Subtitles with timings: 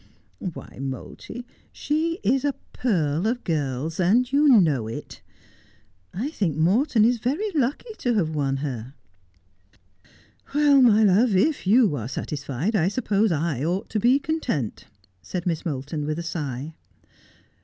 [0.39, 1.45] Why, Moulty.
[1.71, 5.21] she is a pearl of girls, and you know it.
[6.11, 8.95] I think Morton is very lucky to have won her.''
[10.55, 14.85] Well, my love, if you are satisfied I suppose I ought to be content,'
[15.21, 16.73] said Miss Moulton with a sigh.